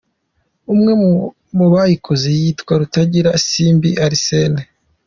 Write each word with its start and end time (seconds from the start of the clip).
Umwe 0.73 0.91
mu 1.57 1.65
bayikoze 1.73 2.27
yitwa 2.39 2.73
Rutangira 2.81 3.29
Simbi 3.47 3.89
Arsène. 4.05 4.61